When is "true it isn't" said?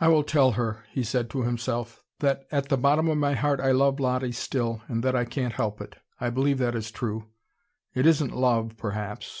6.90-8.34